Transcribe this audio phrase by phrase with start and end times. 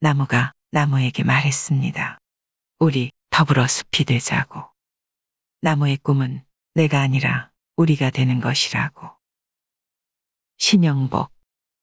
[0.00, 2.18] 나무가 나무에게 말했습니다.
[2.78, 4.70] 우리 더불어 숲이 되자고.
[5.60, 9.10] 나무의 꿈은 내가 아니라 우리가 되는 것이라고.
[10.58, 11.32] 신영복